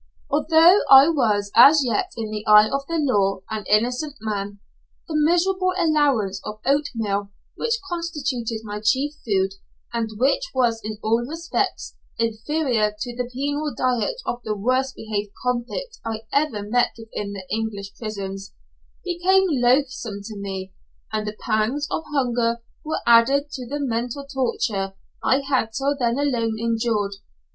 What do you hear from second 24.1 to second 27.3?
torture I had till then alone endured.